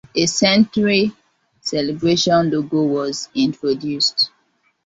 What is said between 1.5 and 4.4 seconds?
celebration logo was introduced.